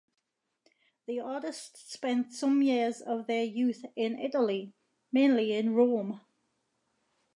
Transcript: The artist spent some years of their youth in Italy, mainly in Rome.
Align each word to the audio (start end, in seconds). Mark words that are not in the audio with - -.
The 1.05 1.19
artist 1.19 1.91
spent 1.91 2.33
some 2.33 2.63
years 2.63 3.01
of 3.01 3.27
their 3.27 3.43
youth 3.43 3.85
in 3.95 4.17
Italy, 4.17 4.73
mainly 5.11 5.53
in 5.53 5.75
Rome. 5.75 6.19